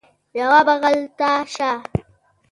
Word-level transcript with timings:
یوه 0.39 0.59
بغل 0.67 0.97
ته 1.17 1.31
شه 1.53 1.71